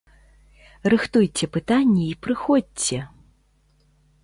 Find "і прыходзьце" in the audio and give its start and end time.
2.07-2.99